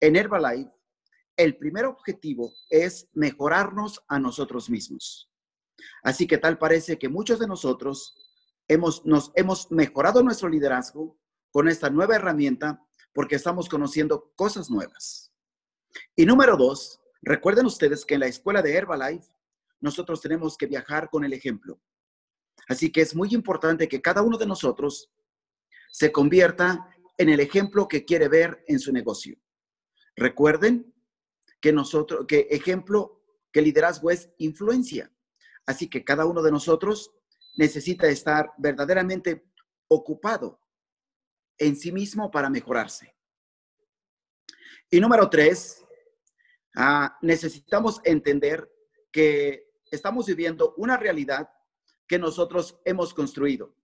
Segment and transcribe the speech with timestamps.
[0.00, 0.70] en Herbalife,
[1.36, 5.30] el primer objetivo es mejorarnos a nosotros mismos.
[6.02, 8.16] Así que tal parece que muchos de nosotros
[8.68, 11.18] hemos, nos hemos mejorado nuestro liderazgo
[11.50, 12.82] con esta nueva herramienta
[13.12, 15.32] porque estamos conociendo cosas nuevas.
[16.14, 19.32] Y número dos, recuerden ustedes que en la escuela de Herbalife
[19.80, 21.80] nosotros tenemos que viajar con el ejemplo.
[22.68, 25.10] Así que es muy importante que cada uno de nosotros
[25.92, 29.38] se convierta en el ejemplo que quiere ver en su negocio.
[30.16, 30.94] Recuerden
[31.60, 33.22] que nosotros, que ejemplo,
[33.52, 35.12] que liderazgo es influencia.
[35.66, 37.12] Así que cada uno de nosotros
[37.56, 39.44] necesita estar verdaderamente
[39.88, 40.60] ocupado
[41.58, 43.14] en sí mismo para mejorarse.
[44.90, 45.84] Y número tres,
[46.76, 48.70] ah, necesitamos entender
[49.10, 51.50] que estamos viviendo una realidad
[52.06, 53.74] que nosotros hemos construido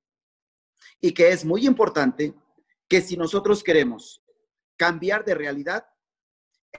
[1.01, 2.34] y que es muy importante
[2.89, 4.23] que si nosotros queremos
[4.77, 5.87] cambiar de realidad,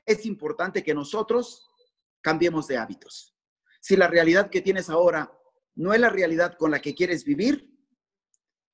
[0.06, 1.70] es importante que nosotros
[2.22, 3.36] cambiemos de hábitos.
[3.82, 5.32] Si la realidad que tienes ahora
[5.76, 7.70] no es la realidad con la que quieres vivir,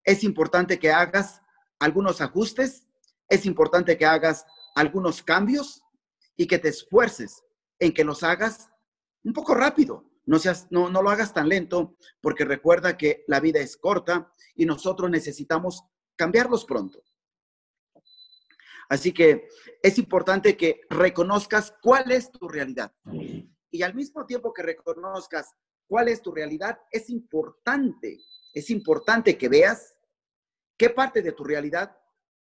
[0.03, 1.41] es importante que hagas
[1.79, 2.87] algunos ajustes,
[3.27, 4.45] es importante que hagas
[4.75, 5.83] algunos cambios
[6.35, 7.43] y que te esfuerces
[7.79, 8.69] en que los hagas
[9.23, 10.05] un poco rápido.
[10.25, 14.31] No, seas, no, no lo hagas tan lento porque recuerda que la vida es corta
[14.55, 15.83] y nosotros necesitamos
[16.15, 17.03] cambiarlos pronto.
[18.89, 19.47] Así que
[19.83, 22.91] es importante que reconozcas cuál es tu realidad.
[23.69, 25.53] Y al mismo tiempo que reconozcas
[25.87, 28.17] cuál es tu realidad, es importante,
[28.53, 29.95] es importante que veas
[30.75, 31.95] qué parte de tu realidad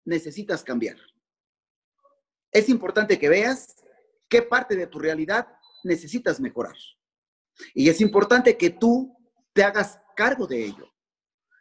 [0.03, 0.97] necesitas cambiar.
[2.51, 3.77] Es importante que veas
[4.27, 5.47] qué parte de tu realidad
[5.83, 6.75] necesitas mejorar.
[7.73, 9.15] Y es importante que tú
[9.53, 10.91] te hagas cargo de ello.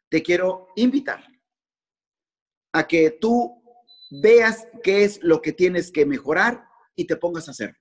[0.08, 1.24] Te quiero invitar
[2.72, 3.61] a que tú
[4.20, 7.76] veas qué es lo que tienes que mejorar y te pongas a hacer.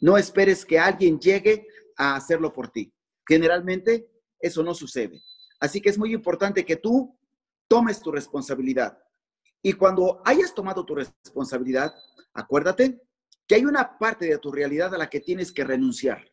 [0.00, 1.66] No esperes que alguien llegue
[1.96, 2.92] a hacerlo por ti.
[3.26, 5.22] Generalmente eso no sucede.
[5.58, 7.18] Así que es muy importante que tú
[7.68, 8.98] tomes tu responsabilidad.
[9.62, 11.94] Y cuando hayas tomado tu responsabilidad,
[12.34, 13.00] acuérdate
[13.46, 16.30] que hay una parte de tu realidad a la que tienes que renunciar.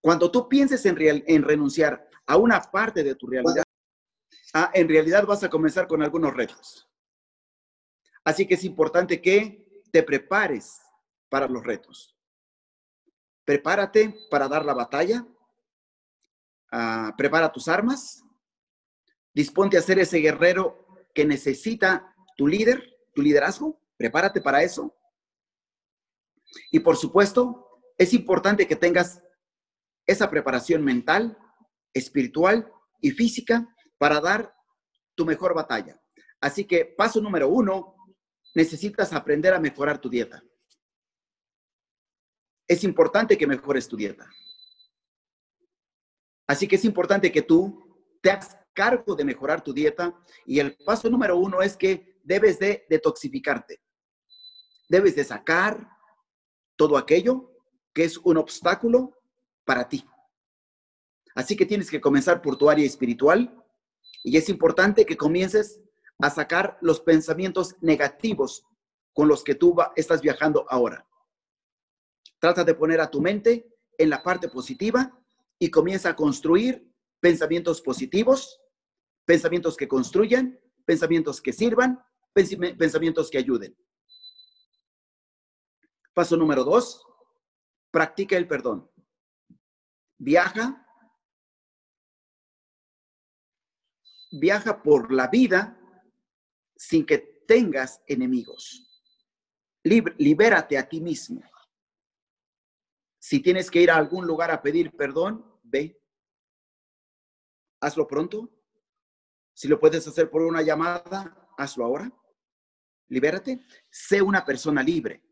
[0.00, 3.64] Cuando tú pienses en, en renunciar a una parte de tu realidad,
[4.54, 6.88] ah, en realidad vas a comenzar con algunos retos.
[8.26, 10.82] Así que es importante que te prepares
[11.30, 12.14] para los retos.
[13.46, 15.26] Prepárate para dar la batalla,
[16.70, 18.22] Ah, prepara tus armas,
[19.32, 24.94] disponte a ser ese guerrero que necesita tu líder, tu liderazgo, prepárate para eso.
[26.70, 29.22] Y por supuesto, es importante que tengas
[30.06, 31.38] esa preparación mental,
[31.94, 32.70] espiritual
[33.00, 33.66] y física
[33.96, 34.54] para dar
[35.14, 36.00] tu mejor batalla.
[36.40, 37.95] Así que paso número uno,
[38.56, 40.42] necesitas aprender a mejorar tu dieta.
[42.66, 44.30] Es importante que mejores tu dieta.
[46.46, 47.86] Así que es importante que tú
[48.22, 52.58] te hagas cargo de mejorar tu dieta y el paso número uno es que debes
[52.58, 53.82] de detoxificarte.
[54.88, 55.90] Debes de sacar
[56.76, 57.52] todo aquello
[57.92, 59.18] que es un obstáculo
[59.66, 60.02] para ti.
[61.34, 63.62] Así que tienes que comenzar por tu área espiritual
[64.22, 65.82] y es importante que comiences
[66.18, 68.64] a sacar los pensamientos negativos
[69.12, 71.06] con los que tú estás viajando ahora.
[72.38, 73.68] Trata de poner a tu mente
[73.98, 75.18] en la parte positiva
[75.58, 78.60] y comienza a construir pensamientos positivos,
[79.24, 83.76] pensamientos que construyan, pensamientos que sirvan, pensamientos que ayuden.
[86.12, 87.04] Paso número dos,
[87.90, 88.90] practica el perdón.
[90.18, 90.86] Viaja,
[94.30, 95.75] viaja por la vida
[96.76, 98.82] sin que tengas enemigos.
[99.82, 101.42] libérate a ti mismo.
[103.18, 106.00] Si tienes que ir a algún lugar a pedir perdón, ve.
[107.80, 108.48] Hazlo pronto.
[109.52, 112.12] Si lo puedes hacer por una llamada, hazlo ahora.
[113.08, 113.60] Libérate.
[113.90, 115.22] Sé una persona libre.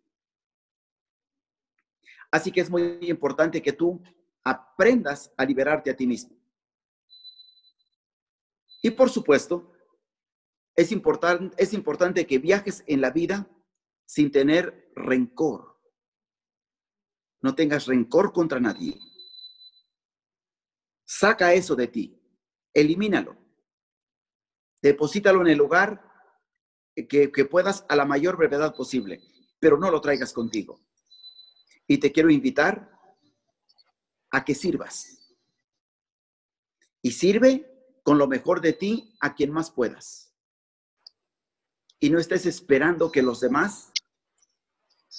[2.31, 4.03] Así que es muy importante que tú
[4.43, 6.37] aprendas a liberarte a ti mismo.
[8.83, 9.74] Y por supuesto,
[10.77, 13.49] es, importante es importante que viajes en la vida
[14.07, 15.75] sin tener rencor
[17.45, 18.99] no tengas rencor contra nadie.
[21.05, 22.19] Saca eso de ti,
[22.73, 23.37] elimínalo.
[24.81, 26.11] Deposítalo en el lugar
[26.95, 29.21] que puedas a la mayor brevedad posible,
[29.61, 30.81] pero no lo traigas contigo.
[31.87, 32.99] Y te quiero invitar
[34.31, 35.37] a que sirvas.
[37.03, 40.34] Y sirve con lo mejor de ti a quien más puedas.
[42.01, 43.93] Y no estés esperando que los demás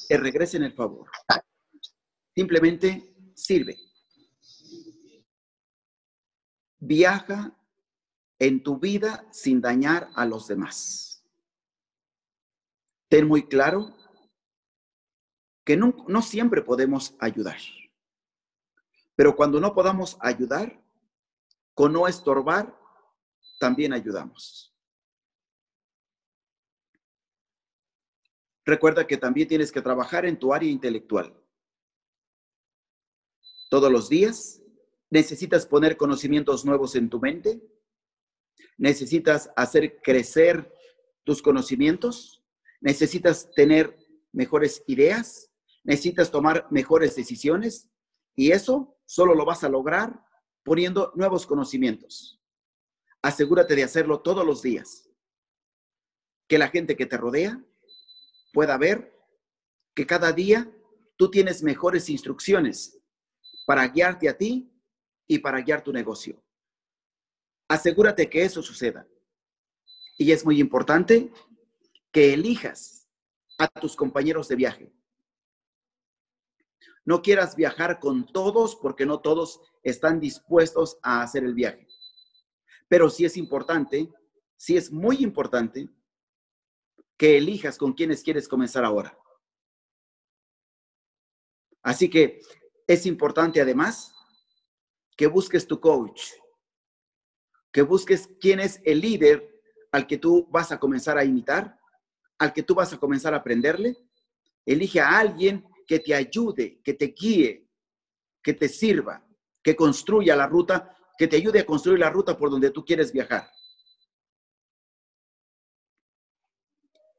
[0.07, 1.09] te regresen el favor.
[2.35, 3.77] Simplemente sirve.
[6.79, 7.57] Viaja
[8.39, 11.23] en tu vida sin dañar a los demás.
[13.07, 13.95] Ten muy claro
[15.63, 17.57] que no, no siempre podemos ayudar.
[19.15, 20.83] Pero cuando no podamos ayudar,
[21.73, 22.77] con no estorbar,
[23.59, 24.74] también ayudamos.
[28.65, 31.39] Recuerda que también tienes que trabajar en tu área intelectual.
[33.69, 34.61] Todos los días
[35.11, 37.61] necesitas poner conocimientos nuevos en tu mente.
[38.77, 40.73] Necesitas hacer crecer
[41.23, 42.43] tus conocimientos.
[42.81, 43.97] Necesitas tener
[44.31, 45.51] mejores ideas.
[45.83, 47.91] Necesitas tomar mejores decisiones.
[48.35, 50.25] Y eso solo lo vas a lograr
[50.63, 52.41] poniendo nuevos conocimientos.
[53.21, 55.07] Asegúrate de hacerlo todos los días.
[56.47, 57.63] Que la gente que te rodea
[58.55, 59.13] pueda ver
[59.93, 60.71] que cada día
[61.17, 62.97] tú tienes mejores instrucciones
[63.67, 64.71] para guiarte a ti
[65.27, 66.41] y para guiar tu negocio.
[67.67, 69.05] Asegúrate que eso suceda.
[70.17, 71.33] Y es muy importante
[72.13, 73.09] que elijas
[73.57, 74.93] a tus compañeros de viaje.
[77.03, 81.89] No quieras viajar con todos porque no todos están dispuestos a hacer el viaje.
[82.87, 84.09] Pero sí es importante,
[84.55, 85.89] sí es muy importante
[87.17, 89.17] que elijas con quienes quieres comenzar ahora.
[91.81, 92.41] Así que
[92.87, 94.13] es importante además
[95.15, 96.31] que busques tu coach,
[97.71, 101.79] que busques quién es el líder al que tú vas a comenzar a imitar,
[102.37, 103.95] al que tú vas a comenzar a aprenderle.
[104.65, 107.69] Elige a alguien que te ayude, que te guíe,
[108.41, 109.25] que te sirva,
[109.61, 113.11] que construya la ruta, que te ayude a construir la ruta por donde tú quieres
[113.11, 113.49] viajar.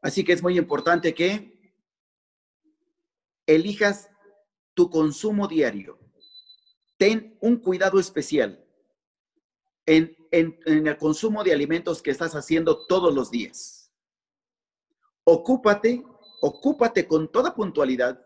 [0.07, 1.75] Así que es muy importante que
[3.45, 4.09] elijas
[4.73, 5.99] tu consumo diario.
[6.97, 8.65] Ten un cuidado especial
[9.85, 13.93] en, el consumo de alimentos que estás haciendo todos los días.
[15.25, 16.05] Ocúpate,
[16.41, 18.25] ocúpate con toda puntualidad,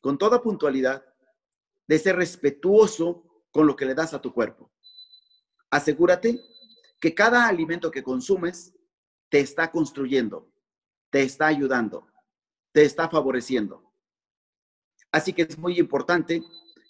[0.00, 1.04] con toda puntualidad,
[1.86, 4.72] de ser respetuoso con lo que le das a tu cuerpo.
[5.68, 6.40] Asegúrate
[6.98, 8.73] que cada alimento que consumes
[9.34, 10.48] te está construyendo,
[11.10, 12.06] te está ayudando,
[12.70, 13.82] te está favoreciendo.
[15.10, 16.40] Así que es muy importante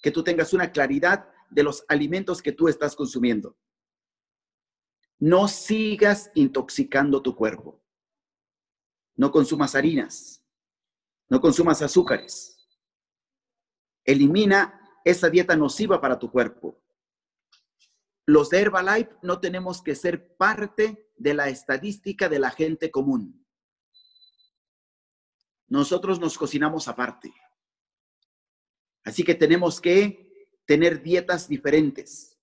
[0.02, 3.56] que tú tengas una claridad de los alimentos que tú estás consumiendo.
[5.18, 7.82] No sigas intoxicando tu cuerpo.
[9.16, 10.44] No consumas harinas.
[11.30, 12.58] No consumas azúcares.
[14.04, 16.78] Elimina esa dieta nociva para tu cuerpo.
[18.26, 23.46] Los de Herbalife no tenemos que ser parte de la estadística de la gente común.
[25.68, 27.32] Nosotros nos cocinamos aparte.
[29.04, 32.38] Así que tenemos que tener dietas diferentes.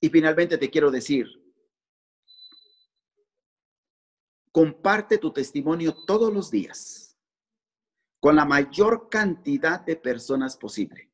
[0.00, 1.26] Y finalmente te quiero decir,
[4.52, 7.16] comparte tu testimonio todos los días
[8.20, 11.12] con la mayor cantidad de personas posible.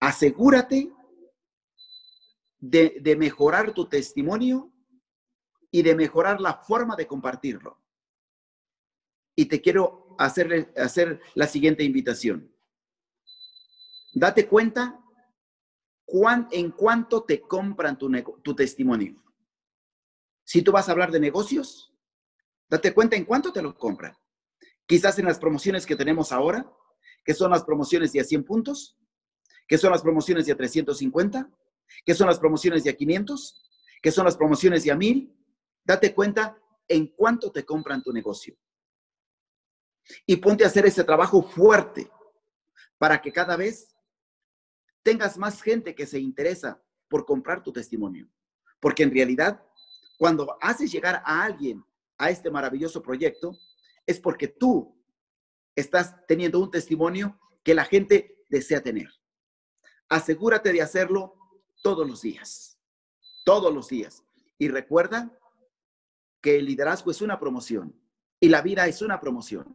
[0.00, 0.92] Asegúrate
[2.60, 4.72] de, mejorar tu testimonio
[5.70, 7.78] y de mejorar la forma de compartirlo.
[9.34, 12.54] Y te quiero hacer, hacer la siguiente invitación.
[14.12, 15.00] Date cuenta
[16.50, 18.10] en cuánto te compran tu,
[18.42, 19.22] tu testimonio.
[20.44, 21.94] Si tú vas a hablar de negocios,
[22.68, 24.16] date cuenta en cuánto te lo compran.
[24.86, 26.68] Quizás en las promociones que tenemos ahora,
[27.24, 28.98] que son las promociones de a 100 puntos,
[29.68, 31.48] que son las promociones de a 350,
[32.04, 33.62] que son las promociones de a 500,
[34.02, 35.36] que son las promociones de a 1000,
[35.84, 36.56] Date cuenta
[36.86, 38.56] en cuánto te compran tu negocio.
[40.26, 42.10] Y ponte a hacer ese trabajo fuerte
[42.98, 43.96] para que cada vez
[45.02, 48.28] tengas más gente que se interesa por comprar tu testimonio.
[48.80, 49.64] Porque en realidad,
[50.18, 51.84] cuando haces llegar a alguien
[52.18, 53.56] a este maravilloso proyecto,
[54.06, 54.96] es porque tú
[55.74, 59.08] estás teniendo un testimonio que la gente desea tener.
[60.08, 61.34] Asegúrate de hacerlo
[61.82, 62.78] todos los días,
[63.44, 64.24] todos los días.
[64.58, 65.36] Y recuerda
[66.40, 67.98] que el liderazgo es una promoción
[68.38, 69.74] y la vida es una promoción.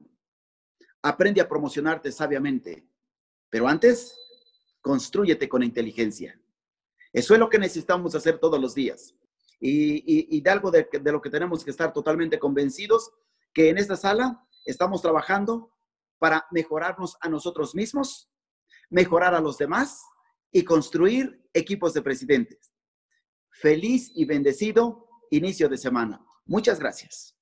[1.02, 2.88] Aprende a promocionarte sabiamente,
[3.50, 4.18] pero antes,
[4.82, 6.40] construyete con inteligencia.
[7.14, 9.16] Eso es lo que necesitamos hacer todos los días.
[9.60, 13.12] Y, de algo de, de lo que tenemos que estar totalmente convencidos,
[13.54, 15.72] que en esta sala estamos trabajando
[16.20, 18.30] para mejorarnos a nosotros mismos,
[18.90, 20.04] mejorar a los demás
[20.56, 22.74] y construir equipos de presidentes.
[23.50, 26.26] Feliz y bendecido inicio de semana.
[26.46, 27.35] Muchas gracias.